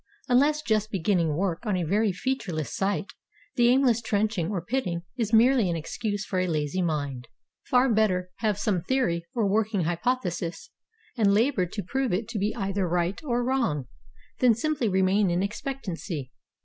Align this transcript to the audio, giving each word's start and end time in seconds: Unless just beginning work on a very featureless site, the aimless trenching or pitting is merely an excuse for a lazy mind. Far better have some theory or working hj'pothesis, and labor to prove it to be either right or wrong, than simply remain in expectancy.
Unless 0.27 0.63
just 0.63 0.89
beginning 0.89 1.35
work 1.35 1.63
on 1.63 1.77
a 1.77 1.83
very 1.83 2.11
featureless 2.11 2.75
site, 2.75 3.11
the 3.55 3.67
aimless 3.67 4.01
trenching 4.01 4.49
or 4.49 4.59
pitting 4.59 5.03
is 5.15 5.31
merely 5.31 5.69
an 5.69 5.75
excuse 5.75 6.25
for 6.25 6.39
a 6.39 6.47
lazy 6.47 6.81
mind. 6.81 7.27
Far 7.67 7.87
better 7.87 8.31
have 8.37 8.57
some 8.57 8.81
theory 8.81 9.27
or 9.35 9.45
working 9.45 9.83
hj'pothesis, 9.83 10.69
and 11.15 11.35
labor 11.35 11.67
to 11.67 11.83
prove 11.83 12.13
it 12.13 12.27
to 12.29 12.39
be 12.39 12.55
either 12.55 12.87
right 12.89 13.21
or 13.23 13.43
wrong, 13.43 13.85
than 14.39 14.55
simply 14.55 14.89
remain 14.89 15.29
in 15.29 15.43
expectancy. 15.43 16.31